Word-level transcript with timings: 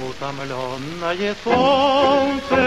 утомленное 0.00 1.34
солнце. 1.44 2.60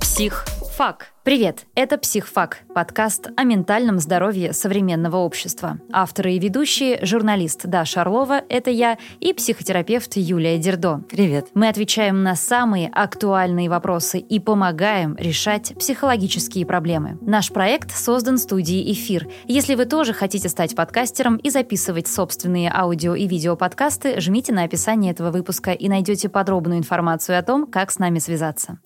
Псих. 0.00 0.53
Фак. 0.76 1.12
Привет, 1.22 1.66
это 1.76 1.98
«Психфак»– 1.98 2.58
подкаст 2.74 3.28
о 3.36 3.44
ментальном 3.44 4.00
здоровье 4.00 4.52
современного 4.52 5.18
общества. 5.18 5.78
Авторы 5.92 6.32
и 6.32 6.40
ведущие– 6.40 6.98
журналист 7.06 7.64
Даша 7.66 8.00
Орлова, 8.00 8.42
это 8.48 8.70
я, 8.70 8.98
и 9.20 9.32
психотерапевт 9.32 10.16
Юлия 10.16 10.58
Дердо. 10.58 11.00
Привет. 11.08 11.46
Мы 11.54 11.68
отвечаем 11.68 12.24
на 12.24 12.34
самые 12.34 12.88
актуальные 12.88 13.70
вопросы 13.70 14.18
и 14.18 14.40
помогаем 14.40 15.14
решать 15.16 15.74
психологические 15.78 16.66
проблемы. 16.66 17.18
Наш 17.20 17.52
проект 17.52 17.92
создан 17.92 18.36
студией 18.36 18.92
«Эфир». 18.92 19.28
Если 19.44 19.76
вы 19.76 19.84
тоже 19.84 20.12
хотите 20.12 20.48
стать 20.48 20.74
подкастером 20.74 21.36
и 21.36 21.50
записывать 21.50 22.08
собственные 22.08 22.72
аудио 22.74 23.14
и 23.14 23.28
видеоподкасты, 23.28 24.20
жмите 24.20 24.52
на 24.52 24.64
описание 24.64 25.12
этого 25.12 25.30
выпуска 25.30 25.70
и 25.70 25.88
найдете 25.88 26.28
подробную 26.28 26.80
информацию 26.80 27.38
о 27.38 27.42
том, 27.42 27.68
как 27.68 27.92
с 27.92 28.00
нами 28.00 28.18
связаться. 28.18 28.78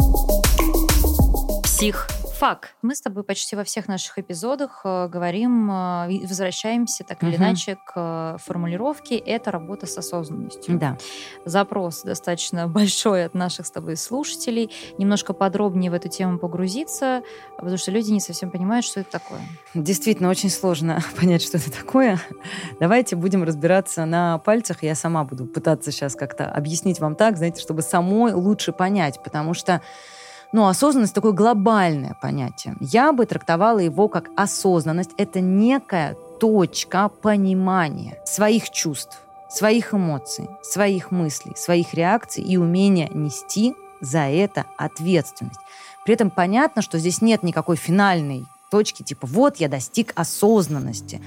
Псих 1.78 2.08
фак. 2.34 2.70
Мы 2.82 2.96
с 2.96 3.00
тобой 3.00 3.22
почти 3.22 3.54
во 3.54 3.62
всех 3.62 3.86
наших 3.86 4.18
эпизодах 4.18 4.80
э, 4.82 5.06
говорим, 5.06 5.70
э, 5.70 6.26
возвращаемся 6.26 7.04
так 7.04 7.22
или 7.22 7.36
иначе 7.36 7.76
к 7.86 7.92
э, 7.94 8.36
формулировке 8.44 9.16
«это 9.16 9.52
работа 9.52 9.86
с 9.86 9.96
осознанностью». 9.96 10.76
Да. 10.76 10.98
Запрос 11.44 12.02
достаточно 12.02 12.66
большой 12.68 13.24
от 13.26 13.34
наших 13.34 13.64
с 13.64 13.70
тобой 13.70 13.96
слушателей. 13.96 14.72
Немножко 14.98 15.32
подробнее 15.34 15.92
в 15.92 15.94
эту 15.94 16.08
тему 16.08 16.40
погрузиться, 16.40 17.22
потому 17.56 17.76
что 17.76 17.92
люди 17.92 18.10
не 18.10 18.20
совсем 18.20 18.50
понимают, 18.50 18.84
что 18.84 18.98
это 18.98 19.12
такое. 19.12 19.40
Действительно, 19.74 20.30
очень 20.30 20.50
сложно 20.50 21.00
понять, 21.16 21.42
что 21.42 21.58
это 21.58 21.70
такое. 21.70 22.20
Давайте 22.80 23.14
будем 23.14 23.44
разбираться 23.44 24.04
на 24.04 24.38
пальцах. 24.38 24.82
Я 24.82 24.96
сама 24.96 25.22
буду 25.22 25.46
пытаться 25.46 25.92
сейчас 25.92 26.16
как-то 26.16 26.50
объяснить 26.50 26.98
вам 26.98 27.14
так, 27.14 27.36
знаете, 27.36 27.62
чтобы 27.62 27.82
самой 27.82 28.32
лучше 28.32 28.72
понять, 28.72 29.22
потому 29.22 29.54
что 29.54 29.80
ну, 30.52 30.66
осознанность 30.66 31.14
такое 31.14 31.32
глобальное 31.32 32.16
понятие. 32.20 32.74
Я 32.80 33.12
бы 33.12 33.26
трактовала 33.26 33.80
его 33.80 34.08
как 34.08 34.30
осознанность. 34.36 35.10
Это 35.18 35.40
некая 35.40 36.16
точка 36.40 37.08
понимания 37.08 38.18
своих 38.24 38.70
чувств, 38.70 39.20
своих 39.50 39.92
эмоций, 39.92 40.48
своих 40.62 41.10
мыслей, 41.10 41.52
своих 41.56 41.94
реакций 41.94 42.42
и 42.42 42.56
умения 42.56 43.08
нести 43.12 43.74
за 44.00 44.20
это 44.20 44.64
ответственность. 44.78 45.60
При 46.04 46.14
этом 46.14 46.30
понятно, 46.30 46.80
что 46.80 46.98
здесь 46.98 47.20
нет 47.20 47.42
никакой 47.42 47.76
финальной 47.76 48.46
точки, 48.70 49.02
типа 49.02 49.26
вот 49.26 49.56
я 49.56 49.68
достиг 49.68 50.12
осознанности. 50.14 51.20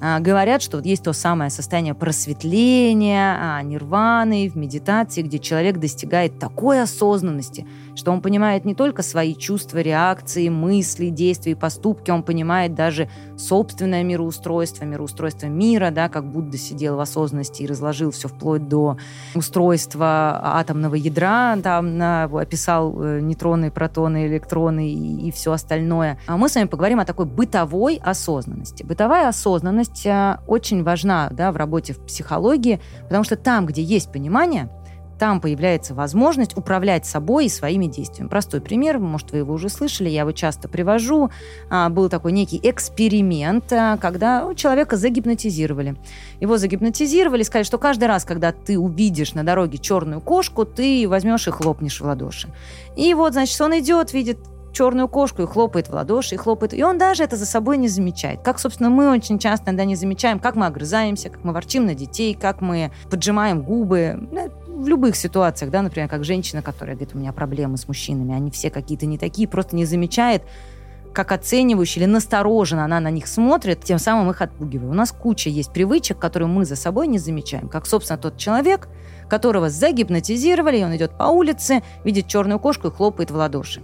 А, 0.00 0.18
говорят, 0.20 0.62
что 0.62 0.78
вот 0.78 0.86
есть 0.86 1.04
то 1.04 1.12
самое 1.12 1.50
состояние 1.50 1.94
просветления, 1.94 3.36
а, 3.38 3.62
нирваны 3.62 4.48
в 4.48 4.56
медитации, 4.56 5.22
где 5.22 5.38
человек 5.38 5.76
достигает 5.78 6.38
такой 6.38 6.82
осознанности, 6.82 7.66
что 7.94 8.10
он 8.10 8.22
понимает 8.22 8.64
не 8.64 8.74
только 8.74 9.02
свои 9.02 9.34
чувства, 9.34 9.78
реакции, 9.78 10.48
мысли, 10.48 11.10
действия 11.10 11.52
и 11.52 11.54
поступки, 11.54 12.10
он 12.10 12.22
понимает 12.22 12.74
даже 12.74 13.10
собственное 13.36 14.02
мироустройство, 14.02 14.84
мироустройство 14.84 15.46
мира, 15.46 15.90
да, 15.90 16.08
как 16.08 16.24
Будда 16.24 16.56
сидел 16.56 16.96
в 16.96 17.00
осознанности 17.00 17.62
и 17.62 17.66
разложил 17.66 18.10
все 18.10 18.28
вплоть 18.28 18.68
до 18.68 18.96
устройства 19.34 20.40
атомного 20.42 20.94
ядра, 20.94 21.58
там 21.62 21.98
на, 21.98 22.24
описал 22.24 23.02
э, 23.02 23.20
нейтроны, 23.20 23.70
протоны, 23.70 24.26
электроны 24.28 24.90
и, 24.90 25.28
и 25.28 25.30
все 25.30 25.52
остальное. 25.52 26.18
А 26.26 26.38
мы 26.38 26.48
с 26.48 26.54
вами 26.54 26.68
поговорим 26.68 27.00
о 27.00 27.04
такой 27.04 27.26
бытовой 27.26 28.00
осознанности. 28.02 28.82
Бытовая 28.82 29.28
осознанность 29.28 29.89
э, 30.04 30.36
очень 30.46 30.82
важна 30.82 31.28
да, 31.30 31.52
в 31.52 31.56
работе 31.56 31.92
в 31.92 32.04
психологии, 32.04 32.80
потому 33.04 33.24
что 33.24 33.36
там, 33.36 33.66
где 33.66 33.82
есть 33.82 34.12
понимание, 34.12 34.68
там 35.20 35.42
появляется 35.42 35.92
возможность 35.92 36.56
управлять 36.56 37.04
собой 37.04 37.44
и 37.44 37.48
своими 37.50 37.84
действиями. 37.84 38.30
Простой 38.30 38.62
пример, 38.62 38.98
может, 38.98 39.32
вы 39.32 39.38
его 39.38 39.52
уже 39.52 39.68
слышали, 39.68 40.08
я 40.08 40.22
его 40.22 40.32
часто 40.32 40.66
привожу. 40.66 41.30
А, 41.68 41.90
Был 41.90 42.08
такой 42.08 42.32
некий 42.32 42.58
эксперимент, 42.62 43.70
а, 43.70 43.98
когда 43.98 44.50
человека 44.56 44.96
загипнотизировали. 44.96 45.96
Его 46.40 46.56
загипнотизировали, 46.56 47.42
сказали, 47.42 47.64
что 47.64 47.76
каждый 47.76 48.08
раз, 48.08 48.24
когда 48.24 48.50
ты 48.52 48.78
увидишь 48.78 49.34
на 49.34 49.44
дороге 49.44 49.76
черную 49.76 50.22
кошку, 50.22 50.64
ты 50.64 51.06
возьмешь 51.06 51.46
и 51.46 51.50
хлопнешь 51.50 52.00
в 52.00 52.04
ладоши. 52.04 52.48
И 52.96 53.12
вот, 53.12 53.34
значит, 53.34 53.60
он 53.60 53.78
идет, 53.78 54.14
видит 54.14 54.38
черную 54.72 55.08
кошку 55.08 55.42
и 55.42 55.46
хлопает 55.46 55.88
в 55.88 55.92
ладоши, 55.92 56.34
и 56.34 56.38
хлопает. 56.38 56.74
И 56.74 56.82
он 56.82 56.98
даже 56.98 57.22
это 57.22 57.36
за 57.36 57.46
собой 57.46 57.76
не 57.76 57.88
замечает. 57.88 58.40
Как, 58.42 58.58
собственно, 58.58 58.90
мы 58.90 59.10
очень 59.10 59.38
часто 59.38 59.66
иногда 59.70 59.84
не 59.84 59.96
замечаем, 59.96 60.38
как 60.38 60.56
мы 60.56 60.66
огрызаемся, 60.66 61.30
как 61.30 61.44
мы 61.44 61.52
ворчим 61.52 61.86
на 61.86 61.94
детей, 61.94 62.34
как 62.34 62.60
мы 62.60 62.90
поджимаем 63.10 63.62
губы. 63.62 64.28
В 64.66 64.88
любых 64.88 65.14
ситуациях, 65.16 65.70
да, 65.70 65.82
например, 65.82 66.08
как 66.08 66.24
женщина, 66.24 66.62
которая 66.62 66.96
говорит, 66.96 67.14
у 67.14 67.18
меня 67.18 67.32
проблемы 67.32 67.76
с 67.76 67.86
мужчинами, 67.86 68.34
они 68.34 68.50
все 68.50 68.70
какие-то 68.70 69.04
не 69.04 69.18
такие, 69.18 69.46
просто 69.46 69.76
не 69.76 69.84
замечает, 69.84 70.42
как 71.12 71.32
оценивающий 71.32 72.00
или 72.00 72.06
настороженно 72.06 72.84
она 72.84 73.00
на 73.00 73.10
них 73.10 73.26
смотрит, 73.26 73.84
тем 73.84 73.98
самым 73.98 74.30
их 74.30 74.40
отпугивая. 74.40 74.88
У 74.88 74.94
нас 74.94 75.12
куча 75.12 75.50
есть 75.50 75.72
привычек, 75.72 76.18
которые 76.18 76.48
мы 76.48 76.64
за 76.64 76.76
собой 76.76 77.08
не 77.08 77.18
замечаем. 77.18 77.68
Как, 77.68 77.86
собственно, 77.86 78.16
тот 78.16 78.36
человек, 78.36 78.88
которого 79.28 79.70
загипнотизировали, 79.70 80.78
и 80.78 80.84
он 80.84 80.96
идет 80.96 81.16
по 81.16 81.24
улице, 81.24 81.82
видит 82.04 82.26
черную 82.26 82.58
кошку 82.58 82.88
и 82.88 82.90
хлопает 82.90 83.30
в 83.30 83.36
ладоши. 83.36 83.82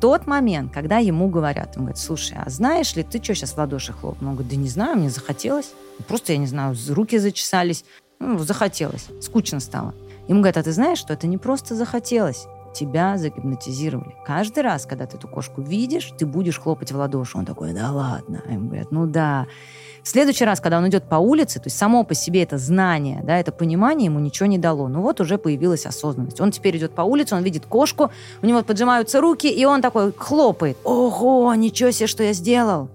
Тот 0.00 0.26
момент, 0.26 0.72
когда 0.72 0.98
ему 0.98 1.28
говорят, 1.28 1.72
он 1.76 1.84
говорит, 1.84 1.98
слушай, 1.98 2.36
а 2.36 2.50
знаешь 2.50 2.94
ли, 2.96 3.02
ты 3.02 3.22
что 3.22 3.34
сейчас 3.34 3.52
в 3.52 3.58
ладоши 3.58 3.92
хлопнул? 3.92 4.30
Он 4.30 4.36
говорит, 4.36 4.52
да 4.52 4.56
не 4.56 4.68
знаю, 4.68 4.98
мне 4.98 5.08
захотелось. 5.08 5.72
Просто, 6.06 6.32
я 6.32 6.38
не 6.38 6.46
знаю, 6.46 6.76
руки 6.90 7.18
зачесались. 7.18 7.84
Ну, 8.18 8.38
захотелось, 8.38 9.06
скучно 9.20 9.60
стало. 9.60 9.94
Ему 10.28 10.40
говорят, 10.40 10.58
а 10.58 10.62
ты 10.62 10.72
знаешь, 10.72 10.98
что 10.98 11.12
это 11.12 11.26
не 11.26 11.38
просто 11.38 11.74
захотелось, 11.74 12.46
тебя 12.76 13.16
загипнотизировали. 13.16 14.14
Каждый 14.24 14.62
раз, 14.62 14.86
когда 14.86 15.06
ты 15.06 15.16
эту 15.16 15.28
кошку 15.28 15.62
видишь, 15.62 16.12
ты 16.18 16.26
будешь 16.26 16.60
хлопать 16.60 16.92
в 16.92 16.96
ладоши. 16.96 17.38
Он 17.38 17.44
такой, 17.44 17.72
да 17.72 17.90
ладно. 17.90 18.42
А 18.46 18.52
ему 18.52 18.68
говорят, 18.68 18.92
ну 18.92 19.06
да. 19.06 19.46
В 20.02 20.08
следующий 20.08 20.44
раз, 20.44 20.60
когда 20.60 20.78
он 20.78 20.88
идет 20.88 21.08
по 21.08 21.16
улице, 21.16 21.58
то 21.58 21.66
есть 21.66 21.76
само 21.76 22.04
по 22.04 22.14
себе 22.14 22.44
это 22.44 22.58
знание, 22.58 23.22
да, 23.24 23.38
это 23.38 23.50
понимание 23.50 24.06
ему 24.06 24.20
ничего 24.20 24.46
не 24.46 24.58
дало. 24.58 24.86
Ну 24.86 25.00
вот 25.00 25.20
уже 25.20 25.36
появилась 25.36 25.84
осознанность. 25.84 26.40
Он 26.40 26.52
теперь 26.52 26.76
идет 26.76 26.92
по 26.92 27.02
улице, 27.02 27.34
он 27.34 27.42
видит 27.42 27.66
кошку, 27.66 28.12
у 28.40 28.46
него 28.46 28.62
поджимаются 28.62 29.20
руки, 29.20 29.48
и 29.48 29.64
он 29.64 29.82
такой 29.82 30.12
хлопает. 30.12 30.76
Ого, 30.84 31.52
ничего 31.54 31.90
себе, 31.90 32.06
что 32.06 32.22
я 32.22 32.34
сделал. 32.34 32.88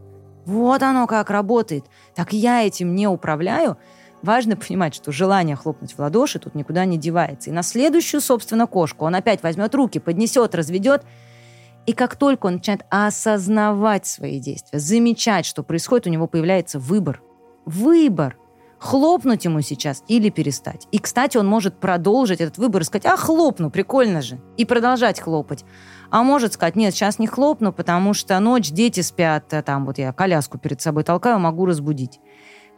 Вот 0.45 0.81
оно 0.83 1.05
как 1.07 1.29
работает. 1.29 1.83
Так 2.15 2.33
я 2.33 2.65
этим 2.65 2.95
не 2.95 3.07
управляю. 3.07 3.77
Важно 4.21 4.55
понимать, 4.55 4.93
что 4.93 5.11
желание 5.11 5.55
хлопнуть 5.55 5.93
в 5.93 5.99
ладоши 5.99 6.37
тут 6.39 6.53
никуда 6.53 6.85
не 6.85 6.97
девается. 6.97 7.49
И 7.49 7.53
на 7.53 7.63
следующую, 7.63 8.21
собственно, 8.21 8.67
кошку 8.67 9.05
он 9.05 9.15
опять 9.15 9.41
возьмет 9.41 9.73
руки, 9.73 9.99
поднесет, 9.99 10.53
разведет. 10.53 11.03
И 11.87 11.93
как 11.93 12.15
только 12.15 12.45
он 12.45 12.55
начинает 12.55 12.85
осознавать 12.89 14.05
свои 14.05 14.39
действия, 14.39 14.79
замечать, 14.79 15.45
что 15.45 15.63
происходит, 15.63 16.07
у 16.07 16.11
него 16.11 16.27
появляется 16.27 16.77
выбор. 16.77 17.21
Выбор. 17.65 18.37
Хлопнуть 18.77 19.45
ему 19.45 19.61
сейчас 19.61 20.03
или 20.07 20.29
перестать. 20.29 20.87
И, 20.91 20.97
кстати, 20.97 21.37
он 21.37 21.45
может 21.45 21.79
продолжить 21.79 22.41
этот 22.41 22.57
выбор 22.57 22.81
и 22.81 22.85
сказать, 22.85 23.05
а, 23.05 23.15
хлопну, 23.15 23.69
прикольно 23.69 24.23
же. 24.23 24.39
И 24.57 24.65
продолжать 24.65 25.19
хлопать. 25.19 25.65
А 26.09 26.23
может 26.23 26.53
сказать, 26.53 26.75
нет, 26.75 26.93
сейчас 26.93 27.19
не 27.19 27.27
хлопну, 27.27 27.73
потому 27.73 28.15
что 28.15 28.39
ночь, 28.39 28.71
дети 28.71 29.01
спят, 29.01 29.53
а 29.53 29.61
там 29.61 29.85
вот 29.85 29.99
я 29.99 30.11
коляску 30.13 30.57
перед 30.57 30.81
собой 30.81 31.03
толкаю, 31.03 31.39
могу 31.39 31.67
разбудить. 31.67 32.19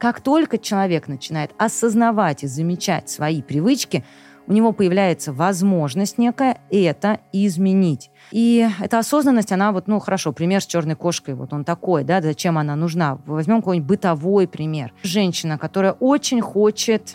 Как 0.04 0.20
только 0.20 0.58
человек 0.58 1.08
начинает 1.08 1.52
осознавать 1.58 2.44
и 2.44 2.48
замечать 2.48 3.10
свои 3.10 3.42
привычки, 3.42 4.04
у 4.48 4.52
него 4.52 4.74
появляется 4.74 5.32
возможность 5.32 6.18
некая 6.18 6.60
это 6.70 7.22
изменить. 7.32 8.12
И 8.32 8.68
эта 8.82 9.00
осознанность, 9.00 9.54
она 9.54 9.72
вот, 9.72 9.88
ну, 9.88 10.02
хорошо, 10.02 10.34
пример 10.34 10.62
с 10.62 10.66
черной 10.66 10.98
кошкой, 10.98 11.36
вот 11.36 11.54
он 11.54 11.64
такой, 11.64 12.04
да, 12.04 12.22
зачем 12.22 12.58
она 12.58 12.76
нужна? 12.76 13.18
Возьмем 13.26 13.62
какой-нибудь 13.62 13.88
бытовой 13.88 14.46
пример. 14.46 14.94
Женщина, 15.04 15.58
которая 15.58 15.94
очень 15.94 16.42
хочет 16.42 17.14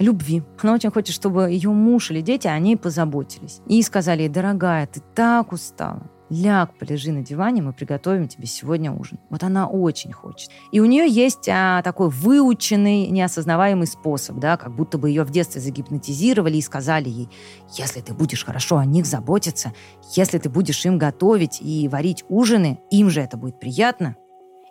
любви. 0.00 0.42
Она 0.60 0.74
очень 0.74 0.90
хочет, 0.90 1.14
чтобы 1.14 1.52
ее 1.52 1.70
муж 1.70 2.10
или 2.10 2.20
дети 2.20 2.48
о 2.48 2.58
ней 2.58 2.76
позаботились. 2.76 3.60
И 3.68 3.80
сказали 3.82 4.22
ей, 4.22 4.28
дорогая, 4.28 4.88
ты 4.88 5.00
так 5.14 5.52
устала. 5.52 6.02
Ляг, 6.34 6.76
полежи 6.78 7.12
на 7.12 7.22
диване, 7.22 7.62
мы 7.62 7.72
приготовим 7.72 8.26
тебе 8.26 8.46
сегодня 8.46 8.92
ужин. 8.92 9.18
Вот 9.30 9.44
она 9.44 9.68
очень 9.68 10.12
хочет. 10.12 10.50
И 10.72 10.80
у 10.80 10.84
нее 10.84 11.08
есть 11.08 11.48
а, 11.48 11.80
такой 11.82 12.10
выученный, 12.10 13.06
неосознаваемый 13.06 13.86
способ, 13.86 14.38
да, 14.38 14.56
как 14.56 14.74
будто 14.74 14.98
бы 14.98 15.10
ее 15.10 15.22
в 15.22 15.30
детстве 15.30 15.60
загипнотизировали 15.60 16.56
и 16.56 16.62
сказали 16.62 17.08
ей, 17.08 17.28
если 17.74 18.00
ты 18.00 18.14
будешь 18.14 18.44
хорошо 18.44 18.78
о 18.78 18.84
них 18.84 19.06
заботиться, 19.06 19.72
если 20.14 20.38
ты 20.38 20.48
будешь 20.48 20.84
им 20.84 20.98
готовить 20.98 21.60
и 21.60 21.86
варить 21.88 22.24
ужины, 22.28 22.80
им 22.90 23.10
же 23.10 23.20
это 23.20 23.36
будет 23.36 23.60
приятно, 23.60 24.16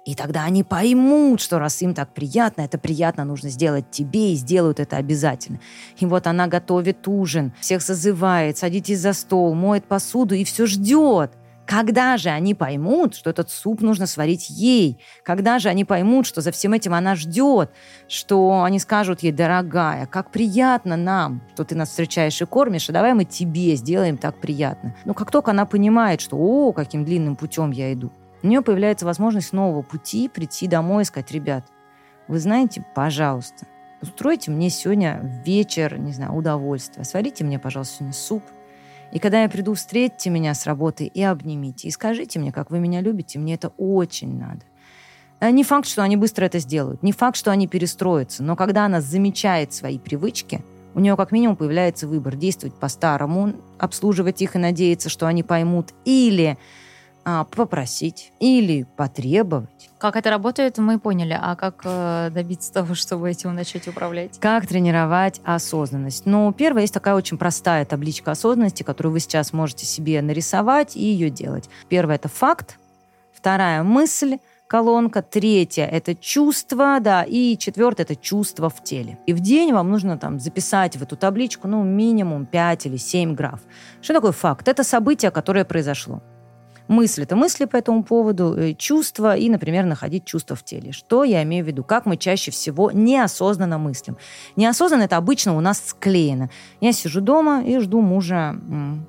и 0.06 0.16
тогда 0.16 0.44
они 0.44 0.64
поймут, 0.64 1.40
что 1.40 1.60
раз 1.60 1.82
им 1.82 1.94
так 1.94 2.14
приятно, 2.14 2.64
это 2.64 2.78
приятно 2.78 3.24
нужно 3.24 3.50
сделать 3.50 3.90
тебе, 3.90 4.34
и 4.34 4.36
сделают 4.36 4.82
это 4.82 4.98
обязательно. 4.98 5.62
И 5.98 6.06
вот 6.06 6.28
она 6.28 6.48
готовит 6.48 7.08
ужин, 7.08 7.54
всех 7.62 7.82
созывает, 7.82 8.58
садитесь 8.58 9.00
за 9.00 9.14
стол, 9.14 9.54
моет 9.54 9.86
посуду 9.86 10.36
и 10.36 10.44
все 10.44 10.66
ждет, 10.66 11.32
Когда 11.66 12.18
же 12.18 12.30
они 12.30 12.54
поймут, 12.54 13.16
что 13.16 13.30
этот 13.30 13.50
суп 13.50 13.82
нужно 13.82 14.06
сварить 14.06 14.50
ей? 14.50 15.00
Когда 15.24 15.60
же 15.60 15.70
они 15.70 15.86
поймут, 15.86 16.26
что 16.26 16.42
за 16.42 16.52
всем 16.52 16.74
этим 16.74 16.94
она 16.94 17.16
ждет? 17.16 17.72
Что 18.08 18.64
они 18.64 18.80
скажут 18.80 19.24
ей, 19.24 19.32
дорогая, 19.32 20.06
как 20.06 20.30
приятно 20.30 20.98
нам, 20.98 21.42
что 21.54 21.64
ты 21.64 21.76
нас 21.76 21.90
встречаешь 21.90 22.42
и 22.42 22.46
кормишь, 22.46 22.90
а 22.90 22.94
давай 22.94 23.14
мы 23.14 23.24
тебе 23.24 23.76
сделаем 23.76 24.18
так 24.18 24.40
приятно. 24.40 24.94
Но 25.06 25.14
как 25.14 25.32
только 25.32 25.52
она 25.52 25.66
понимает, 25.66 26.20
что 26.20 26.38
о, 26.38 26.74
каким 26.74 27.06
длинным 27.06 27.38
путем 27.38 27.72
я 27.72 27.94
иду, 27.94 28.12
у 28.42 28.48
нее 28.48 28.62
появляется 28.62 29.06
возможность 29.06 29.54
нового 29.54 29.84
пути 29.84 30.28
прийти 30.28 30.68
домой 30.68 31.04
и 31.04 31.06
сказать, 31.06 31.32
ребят, 31.32 31.66
вы 32.28 32.40
знаете, 32.40 32.86
пожалуйста, 32.94 33.66
устройте 34.02 34.52
мне 34.52 34.70
сегодня 34.70 35.42
вечер, 35.46 35.98
не 35.98 36.12
знаю, 36.12 36.34
удовольствие. 36.34 37.06
Сварите 37.06 37.46
мне, 37.46 37.58
пожалуйста, 37.58 37.96
сегодня 37.96 38.14
суп. 38.14 38.44
И 39.14 39.20
когда 39.20 39.44
я 39.44 39.50
приду, 39.50 39.76
встретьте 39.76 40.32
меня 40.32 40.56
с 40.56 40.66
работы 40.66 41.06
и 41.06 41.22
обнимите. 41.22 41.88
И 41.88 41.92
скажите 41.92 42.40
мне, 42.40 42.52
как 42.52 42.72
вы 42.72 42.80
меня 42.80 43.00
любите. 43.00 43.38
Мне 43.38 43.54
это 43.54 43.72
очень 43.78 44.40
надо. 44.40 44.64
А 45.40 45.52
не 45.52 45.64
факт, 45.64 45.88
что 45.88 46.02
они 46.02 46.18
быстро 46.18 46.46
это 46.46 46.58
сделают. 46.58 47.04
Не 47.04 47.12
факт, 47.12 47.38
что 47.38 47.52
они 47.52 47.68
перестроятся. 47.68 48.42
Но 48.42 48.56
когда 48.56 48.86
она 48.86 49.02
замечает 49.02 49.72
свои 49.72 50.00
привычки, 50.00 50.66
у 50.96 51.00
нее 51.00 51.16
как 51.16 51.32
минимум 51.32 51.56
появляется 51.56 52.08
выбор 52.08 52.36
действовать 52.36 52.74
по-старому, 52.74 53.54
обслуживать 53.78 54.42
их 54.42 54.56
и 54.56 54.60
надеяться, 54.60 55.10
что 55.10 55.28
они 55.28 55.44
поймут, 55.44 55.94
или 56.06 56.58
а, 57.26 57.46
попросить 57.46 58.34
или 58.40 58.86
потребовать. 58.98 59.90
Как 59.98 60.18
это 60.18 60.30
работает, 60.30 60.78
мы 60.78 61.00
поняли. 61.00 61.38
А 61.40 61.56
как 61.56 61.82
э, 61.86 62.30
добиться 62.32 62.74
того, 62.74 62.96
чтобы 62.96 63.32
этим 63.32 63.56
начать 63.56 63.88
управлять? 63.88 64.40
Как 64.40 64.68
тренировать 64.68 65.40
осознанность? 65.46 66.26
Ну, 66.26 66.52
первое, 66.52 66.82
есть 66.82 66.94
такая 66.94 67.16
очень 67.16 67.38
простая 67.38 67.86
табличка 67.86 68.32
осознанности, 68.32 68.84
которую 68.84 69.14
вы 69.14 69.22
сейчас 69.22 69.54
можете 69.54 69.86
себе 69.86 70.22
нарисовать 70.22 70.98
и 70.98 71.04
ее 71.04 71.30
делать. 71.30 71.70
Первое– 71.88 72.16
это 72.18 72.28
факт. 72.28 72.78
Вторая– 73.34 73.84
мысль 73.84 74.40
колонка, 74.68 75.22
третья– 75.22 75.86
это 75.92 76.16
чувство, 76.16 76.98
да, 77.00 77.24
и 77.24 77.58
четвертое– 77.58 78.04
это 78.04 78.18
чувство 78.18 78.70
в 78.70 78.84
теле. 78.84 79.18
И 79.28 79.34
в 79.34 79.40
день 79.40 79.72
вам 79.72 79.90
нужно 79.90 80.18
там 80.18 80.40
записать 80.40 80.98
в 80.98 81.04
эту 81.04 81.16
табличку, 81.16 81.70
ну, 81.70 81.84
минимум 81.84 82.46
5 82.46 82.88
или 82.88 82.98
7 82.98 83.36
граф. 83.36 83.62
Что 84.02 84.16
такое 84.16 84.34
факт? 84.34 84.68
Это 84.68 84.84
событие, 84.84 85.32
которое 85.32 85.64
произошло 85.64 86.22
мысли. 86.88 87.24
Это 87.24 87.36
мысли 87.36 87.66
по 87.66 87.78
этому 87.78 88.04
поводу, 88.04 88.56
э, 88.56 88.74
чувства 88.74 89.36
и, 89.36 89.50
например, 89.50 89.86
находить 89.86 90.26
чувства 90.26 90.56
в 90.56 90.64
теле. 90.64 90.92
Что 90.92 91.24
я 91.24 91.44
имею 91.44 91.64
в 91.64 91.68
виду? 91.68 91.84
Как 91.84 92.06
мы 92.06 92.18
чаще 92.18 92.52
всего 92.52 92.92
неосознанно 92.92 93.78
мыслим. 93.78 94.18
Неосознанно 94.56 95.04
это 95.04 95.18
обычно 95.18 95.56
у 95.56 95.62
нас 95.62 95.82
склеено. 95.86 96.50
Я 96.82 96.94
сижу 96.94 97.22
дома 97.22 97.64
и 97.64 97.80
жду 97.80 98.02
мужа 98.02 98.56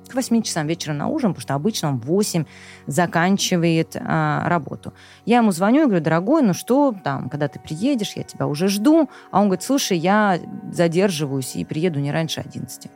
к 0.09 0.15
8 0.15 0.41
часам 0.41 0.67
вечера 0.67 0.93
на 0.93 1.07
ужин, 1.07 1.33
потому 1.33 1.41
что 1.41 1.53
обычно 1.55 1.89
он 1.89 1.99
в 1.99 2.05
8 2.05 2.45
заканчивает 2.87 3.95
а, 3.95 4.47
работу. 4.47 4.93
Я 5.25 5.37
ему 5.37 5.51
звоню 5.51 5.83
и 5.83 5.85
говорю, 5.85 6.03
дорогой, 6.03 6.41
ну 6.41 6.53
что 6.53 6.95
там, 7.03 7.29
когда 7.29 7.47
ты 7.47 7.59
приедешь, 7.59 8.13
я 8.15 8.23
тебя 8.23 8.47
уже 8.47 8.67
жду. 8.67 9.09
А 9.31 9.39
он 9.39 9.47
говорит, 9.47 9.63
слушай, 9.63 9.97
я 9.97 10.39
задерживаюсь 10.71 11.55
и 11.55 11.65
приеду 11.65 11.99
не 11.99 12.11
раньше 12.11 12.41
11. 12.41 12.89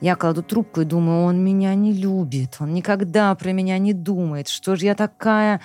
Я 0.00 0.14
кладу 0.14 0.42
трубку 0.42 0.82
и 0.82 0.84
думаю, 0.84 1.24
он 1.24 1.42
меня 1.42 1.74
не 1.74 1.92
любит, 1.92 2.56
он 2.60 2.74
никогда 2.74 3.34
про 3.34 3.52
меня 3.52 3.78
не 3.78 3.94
думает. 3.94 4.48
Что 4.48 4.76
же 4.76 4.84
я 4.84 4.94
такая 4.94 5.62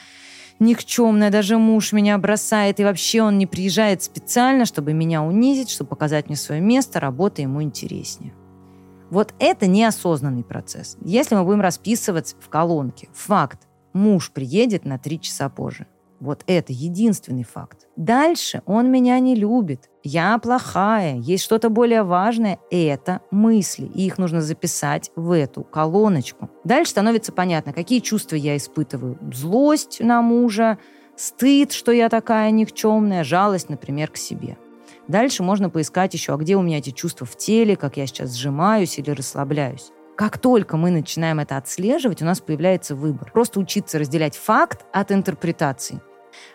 никчемная, 0.60 1.32
даже 1.32 1.58
муж 1.58 1.92
меня 1.92 2.18
бросает, 2.18 2.80
и 2.80 2.84
вообще 2.84 3.24
он 3.24 3.38
не 3.38 3.48
приезжает 3.48 4.04
специально, 4.04 4.66
чтобы 4.66 4.94
меня 4.94 5.22
унизить, 5.22 5.70
чтобы 5.70 5.90
показать 5.90 6.28
мне 6.28 6.38
свое 6.38 6.62
место, 6.62 7.00
работа 7.00 7.42
ему 7.42 7.62
интереснее. 7.62 8.34
Вот 9.10 9.34
это 9.40 9.68
неосознанный 9.68 10.44
процесс. 10.44 10.98
Если 11.04 11.36
мы 11.36 11.44
будем 11.44 11.60
расписывать 11.60 12.36
в 12.40 12.48
колонке 12.48 13.10
факт, 13.14 13.68
муж 13.92 14.32
приедет 14.32 14.86
на 14.86 14.98
три 14.98 15.20
часа 15.20 15.50
позже, 15.50 15.88
вот 16.22 16.44
это 16.46 16.72
единственный 16.72 17.44
факт. 17.44 17.88
Дальше 17.98 18.62
он 18.66 18.90
меня 18.92 19.20
не 19.20 19.36
любит. 19.36 19.90
Я 20.04 20.38
плохая, 20.38 21.18
есть 21.18 21.44
что-то 21.44 21.70
более 21.70 22.04
важное. 22.04 22.60
Это 22.70 23.22
мысли. 23.32 23.86
И 23.94 24.06
их 24.06 24.18
нужно 24.18 24.42
записать 24.42 25.12
в 25.16 25.32
эту 25.32 25.64
колоночку. 25.64 26.50
Дальше 26.64 26.92
становится 26.92 27.32
понятно, 27.32 27.74
какие 27.74 28.00
чувства 28.00 28.36
я 28.36 28.56
испытываю. 28.56 29.18
Злость 29.34 30.00
на 30.00 30.22
мужа, 30.22 30.78
стыд, 31.18 31.72
что 31.72 31.92
я 31.92 32.08
такая 32.08 32.52
никчемная, 32.52 33.24
жалость, 33.24 33.70
например, 33.70 34.12
к 34.12 34.18
себе. 34.18 34.58
Дальше 35.08 35.42
можно 35.42 35.70
поискать 35.70 36.14
еще, 36.14 36.36
а 36.36 36.38
где 36.38 36.56
у 36.56 36.62
меня 36.62 36.78
эти 36.78 36.92
чувства 36.92 37.26
в 37.26 37.36
теле, 37.36 37.76
как 37.76 37.98
я 37.98 38.06
сейчас 38.06 38.36
сжимаюсь 38.36 39.00
или 39.00 39.10
расслабляюсь. 39.10 39.92
Как 40.16 40.38
только 40.38 40.78
мы 40.78 40.92
начинаем 40.92 41.40
это 41.40 41.58
отслеживать, 41.58 42.22
у 42.22 42.26
нас 42.26 42.42
появляется 42.42 42.96
выбор. 42.96 43.32
Просто 43.32 43.60
учиться 43.60 43.98
разделять 43.98 44.36
факт 44.36 44.86
от 44.94 45.12
интерпретации. 45.12 46.00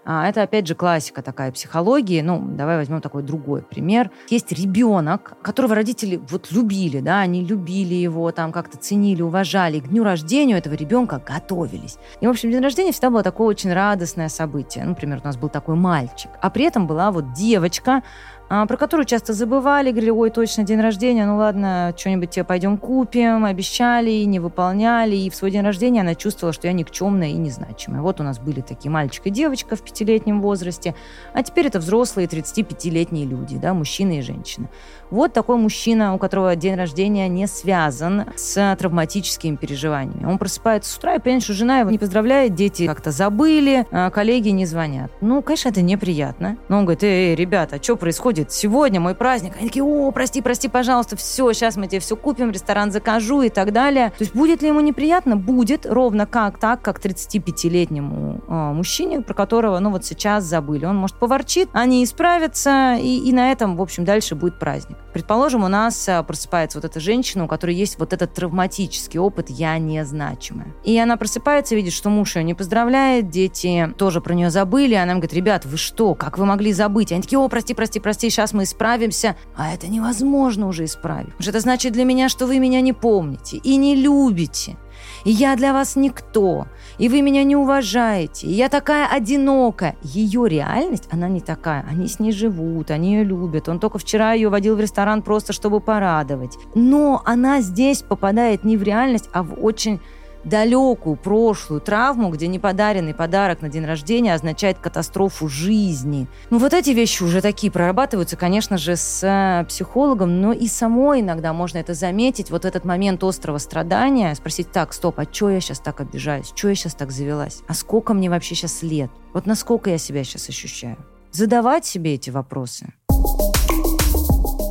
А, 0.05 0.29
это, 0.29 0.43
опять 0.43 0.67
же, 0.67 0.75
классика 0.75 1.23
такая 1.23 1.53
психологии. 1.53 2.21
Ну, 2.21 2.41
давай 2.41 2.77
возьмем 2.77 3.01
такой 3.01 3.23
другой 3.23 3.63
пример. 3.63 4.11
Есть 4.29 4.53
ребенок, 4.53 5.35
которого 5.43 5.75
родители 5.75 6.21
вот 6.31 6.51
любили, 6.51 7.01
да, 7.01 7.21
они 7.21 7.45
любили 7.45 7.95
его, 7.95 8.31
там 8.33 8.53
как-то 8.53 8.79
ценили, 8.79 9.23
уважали. 9.23 9.81
к 9.81 9.89
дню 9.89 10.05
рождения 10.05 10.57
этого 10.57 10.75
ребенка 10.75 11.21
готовились. 11.25 11.99
И, 12.21 12.27
в 12.27 12.31
общем, 12.31 12.51
день 12.51 12.63
рождения 12.63 12.93
всегда 12.93 13.11
было 13.11 13.23
такое 13.23 13.49
очень 13.49 13.73
радостное 13.73 14.29
событие. 14.29 14.85
Например, 14.85 15.21
у 15.23 15.27
нас 15.27 15.37
был 15.37 15.49
такой 15.49 15.75
мальчик. 15.75 16.31
А 16.41 16.51
при 16.51 16.65
этом 16.65 16.87
была 16.87 17.11
вот 17.11 17.33
девочка, 17.33 18.03
про 18.49 18.77
которую 18.77 19.07
часто 19.07 19.33
забывали, 19.33 19.91
говорили, 19.91 20.11
ой, 20.11 20.31
точно 20.31 20.63
день 20.63 20.81
рождения, 20.81 21.27
ну 21.27 21.37
ладно, 21.37 21.93
что-нибудь 21.97 22.31
тебе 22.31 22.45
пойдем 22.45 22.79
купим, 22.79 23.45
обещали, 23.45 24.11
не 24.25 24.39
выполняли. 24.39 25.17
И 25.17 25.31
в 25.31 25.35
свой 25.35 25.51
день 25.51 25.63
рождения 25.63 26.03
она 26.03 26.15
чувствовала, 26.15 26.53
что 26.53 26.69
я 26.69 26.73
никчемная 26.73 27.29
и 27.29 27.35
незначимая. 27.35 28.03
Вот 28.03 28.21
у 28.21 28.23
нас 28.23 28.39
были 28.39 28.61
такие 28.61 28.91
мальчик 28.91 29.27
и 29.27 29.31
девочка 29.31 29.75
в 29.75 29.83
пятилетнем 29.83 30.41
возрасте, 30.41 30.95
а 31.33 31.43
теперь 31.43 31.67
это 31.67 31.79
взрослые 31.81 32.29
35-летние 32.29 33.27
люди, 33.27 33.57
да, 33.57 33.75
мужчина 33.75 34.19
и 34.19 34.21
женщина. 34.21 34.69
Вот 35.11 35.33
такой 35.33 35.57
мужчина, 35.57 36.15
у 36.15 36.19
которого 36.19 36.55
день 36.57 36.75
рождения 36.75 37.29
не 37.29 37.47
связан 37.47 38.27
с 38.37 38.77
травматическими 38.77 39.57
переживаниями. 39.57 40.25
Он 40.25 40.39
просыпается 40.39 40.93
с 40.93 40.99
утра 40.99 41.15
и 41.15 41.19
понимает, 41.19 41.43
что 41.43 41.53
жена 41.53 41.81
его 41.81 41.91
не 41.91 41.99
поздравляет, 41.99 42.55
дети 42.55 42.87
как-то 42.87 43.11
забыли, 43.11 43.87
а 43.91 44.11
коллеги 44.11 44.51
не 44.51 44.67
звонят. 44.67 45.11
Ну, 45.21 45.43
конечно, 45.43 45.69
это 45.69 45.83
неприятно. 45.83 46.57
Но 46.69 46.79
он 46.79 46.85
говорит, 46.85 47.03
эй, 47.05 47.35
ребята, 47.35 47.77
а 47.77 47.83
что 47.83 47.97
происходит? 47.97 48.36
Сегодня 48.49 49.01
мой 49.01 49.15
праздник. 49.15 49.55
Они 49.57 49.69
такие, 49.69 49.85
о, 49.85 50.11
прости, 50.11 50.43
прости, 50.43 50.69
пожалуйста, 50.69 51.17
все, 51.17 51.53
сейчас 51.53 51.77
мы 51.77 51.87
тебе 51.87 52.01
все 52.01 52.17
купим, 52.17 52.51
ресторан 52.51 52.93
закажу 52.93 53.43
и 53.43 53.49
так 53.49 53.73
далее. 53.73 54.11
То 54.11 54.23
есть 54.23 54.35
будет 54.35 54.63
ли 54.63 54.69
ему 54.69 54.81
неприятно? 54.81 55.37
Будет, 55.37 55.87
ровно 55.87 56.27
как 56.27 56.59
так, 56.59 56.83
как 56.83 57.05
35-летнему 57.05 58.43
э, 58.47 58.53
мужчине, 58.73 59.21
про 59.21 59.35
которого, 59.35 59.79
ну, 59.79 59.91
вот 59.91 60.05
сейчас 60.05 60.45
забыли. 60.45 60.85
Он, 60.85 60.97
может, 60.97 61.17
поворчит, 61.17 61.69
они 61.73 62.05
исправятся, 62.05 62.97
и, 63.01 63.19
и 63.19 63.33
на 63.33 63.53
этом, 63.53 63.77
в 63.77 63.83
общем, 63.83 64.05
дальше 64.05 64.35
будет 64.35 64.59
праздник. 64.59 64.97
Предположим, 65.13 65.65
у 65.65 65.69
нас 65.69 66.09
э, 66.09 66.23
просыпается 66.23 66.79
вот 66.79 66.85
эта 66.85 67.01
женщина, 67.01 67.45
у 67.45 67.49
которой 67.49 67.75
есть 67.75 67.99
вот 67.99 68.13
этот 68.13 68.35
травматический 68.35 69.19
опыт 69.19 69.49
«я 69.49 69.79
незначимая». 69.79 70.75
И 70.85 70.99
она 70.99 71.17
просыпается, 71.17 71.75
видит, 71.75 71.93
что 71.93 72.11
муж 72.11 72.37
ее 72.37 72.45
не 72.45 72.55
поздравляет, 72.55 73.31
дети 73.31 73.95
тоже 73.97 74.21
про 74.21 74.35
нее 74.35 74.51
забыли, 74.51 74.95
она 74.95 75.13
им 75.13 75.19
говорит, 75.19 75.35
ребят, 75.35 75.65
вы 75.65 75.77
что, 75.77 76.15
как 76.15 76.39
вы 76.39 76.47
могли 76.47 76.73
забыть? 76.73 77.13
Они 77.13 77.23
такие, 77.23 77.39
о, 77.39 77.49
прости, 77.49 77.75
прости, 77.75 78.01
прости, 78.01 78.26
сейчас 78.31 78.53
мы 78.53 78.65
исправимся. 78.65 79.37
А 79.57 79.73
это 79.73 79.89
невозможно 79.89 80.69
уже 80.69 80.85
исправить. 80.85 81.33
Что 81.39 81.51
это 81.51 81.61
значит 81.61 81.93
для 81.93 82.05
меня, 82.05 82.29
что 82.29 82.47
вы 82.47 82.59
меня 82.59 82.81
не 82.81 82.93
помните 82.93 83.59
и 83.59 83.77
не 83.77 83.95
любите 83.95 84.77
и 85.25 85.31
я 85.31 85.57
для 85.57 85.73
вас 85.73 85.97
никто, 85.97 86.69
и 86.99 87.09
вы 87.09 87.21
меня 87.23 87.43
не 87.43 87.57
уважаете, 87.57 88.47
и 88.47 88.53
я 88.53 88.69
такая 88.69 89.09
одинокая. 89.09 89.97
Ее 90.03 90.49
реальность, 90.49 91.09
она 91.11 91.29
не 91.29 91.41
такая. 91.41 91.85
Они 91.91 92.07
с 92.07 92.21
ней 92.21 92.33
живут, 92.33 92.91
они 92.91 93.15
ее 93.15 93.25
любят. 93.25 93.69
Он 93.69 93.81
только 93.81 93.99
вчера 93.99 94.33
ее 94.33 94.49
водил 94.49 94.77
в 94.77 94.81
ресторан 94.81 95.23
просто, 95.23 95.53
чтобы 95.53 95.81
порадовать. 95.81 96.57
Но 96.75 97.23
она 97.25 97.61
здесь 97.61 98.03
попадает 98.03 98.65
не 98.65 98.77
в 98.77 98.83
реальность, 98.83 99.29
а 99.33 99.43
в 99.43 99.65
очень 99.65 100.01
далекую 100.47 101.17
прошлую 101.17 101.81
травму, 101.81 102.31
где 102.31 102.47
неподаренный 102.47 103.15
подарок 103.15 103.63
на 103.63 103.69
день 103.69 103.85
рождения 103.85 104.33
означает 104.35 104.79
катастрофу 104.79 105.49
жизни. 105.49 106.29
Ну 106.51 106.59
вот 106.59 106.73
эти 106.73 106.91
вещи 106.91 107.23
уже 107.23 107.43
такие 107.43 107.71
прорабатываются, 107.71 108.37
конечно 108.37 108.79
же, 108.79 108.97
с 108.97 109.23
э, 109.23 109.65
психологом, 109.67 110.41
но 110.41 110.53
и 110.53 110.69
самой 110.69 111.21
иногда 111.21 111.53
можно 111.53 111.79
это 111.79 111.95
заметить, 111.95 112.51
вот 112.51 112.65
этот 112.65 112.85
момент 112.85 113.23
острого 113.25 113.59
страдания, 113.59 114.35
спросить, 114.35 114.71
так, 114.71 114.93
стоп, 114.93 115.19
а 115.19 115.25
что 115.31 115.51
я 115.51 115.61
сейчас 115.61 115.81
так 115.81 116.01
обижаюсь, 116.01 116.53
что 116.55 116.69
я 116.69 116.75
сейчас 116.75 116.95
так 116.95 117.11
завелась, 117.11 117.63
а 117.67 117.75
сколько 117.75 118.15
мне 118.15 118.31
вообще 118.31 118.55
сейчас 118.55 118.83
лет, 118.83 119.11
вот 119.35 119.47
насколько 119.47 119.91
я 119.91 119.99
себя 119.99 120.23
сейчас 120.25 120.49
ощущаю. 120.49 120.97
Задавать 121.33 121.85
себе 121.85 122.15
эти 122.15 122.31
вопросы. 122.31 122.95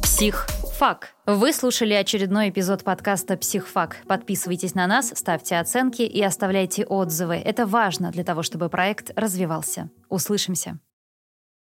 Псих 0.02 0.48
Фак. 0.78 1.16
Вы 1.26 1.54
слушали 1.54 1.94
очередной 1.94 2.50
эпизод 2.50 2.84
подкаста 2.84 3.38
«Психфак». 3.38 3.96
Подписывайтесь 4.08 4.76
на 4.76 4.88
нас, 4.88 5.14
ставьте 5.16 5.56
оценки 5.56 6.02
и 6.02 6.22
оставляйте 6.22 6.86
отзывы. 6.86 7.36
Это 7.36 7.66
важно 7.66 8.12
для 8.12 8.26
того, 8.26 8.44
чтобы 8.44 8.68
проект 8.68 9.12
развивался. 9.16 9.90
Услышимся. 10.10 10.78